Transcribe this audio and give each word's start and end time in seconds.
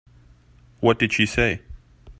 What 0.79 0.97
did 0.97 1.13
she 1.13 1.27
say? 1.27 1.61